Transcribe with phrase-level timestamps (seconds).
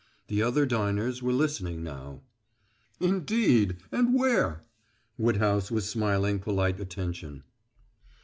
[0.29, 2.23] The other diners were listening now.
[2.99, 3.77] "Indeed!
[3.91, 4.63] And where?"
[5.19, 7.43] Woodhouse was smiling polite attention.